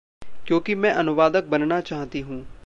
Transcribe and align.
क्योंकि 0.47 0.75
मैं 0.75 0.91
अनुवादक 0.91 1.43
बनना 1.43 1.79
चाहती 1.81 2.19
हूँ। 2.19 2.45